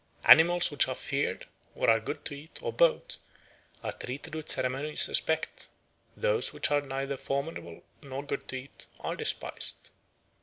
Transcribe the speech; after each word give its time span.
Animals 0.23 0.71
which 0.71 0.87
are 0.87 0.95
feared, 0.95 1.45
or 1.75 1.87
are 1.87 1.99
good 1.99 2.25
to 2.25 2.33
eat, 2.33 2.59
or 2.63 2.73
both, 2.73 3.17
are 3.83 3.91
treated 3.91 4.33
with 4.33 4.49
ceremonious 4.49 5.07
respect; 5.07 5.67
those 6.17 6.51
which 6.53 6.71
are 6.71 6.81
neither 6.81 7.17
formidable 7.17 7.83
nor 8.01 8.23
good 8.23 8.47
to 8.47 8.55
eat 8.55 8.87
are 8.99 9.15
despised. 9.15 9.91